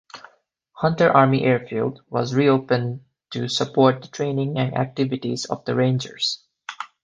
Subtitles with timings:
[0.71, 6.41] Hunter Army Airfield was reopened to support the training and activities of the Rangers.